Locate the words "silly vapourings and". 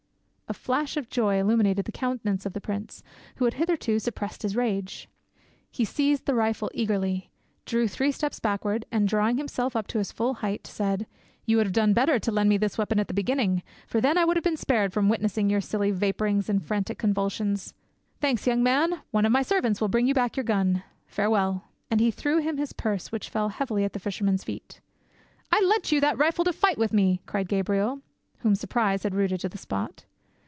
15.61-16.61